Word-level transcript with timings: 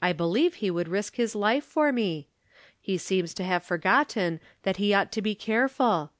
I 0.00 0.12
believe 0.12 0.54
he 0.54 0.70
would 0.70 0.86
risk 0.86 1.16
his 1.16 1.34
life 1.34 1.64
for 1.64 1.90
me. 1.90 2.28
He 2.80 2.96
seems 2.96 3.34
to 3.34 3.42
have 3.42 3.64
forgotten 3.64 4.38
that 4.62 4.76
he 4.76 4.94
ought 4.94 5.10
to 5.10 5.20
be 5.20 5.34
careful. 5.34 6.12